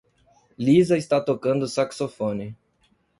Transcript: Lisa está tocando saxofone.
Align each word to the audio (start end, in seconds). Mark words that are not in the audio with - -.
Lisa 0.57 0.97
está 0.97 1.21
tocando 1.21 1.67
saxofone. 1.67 2.57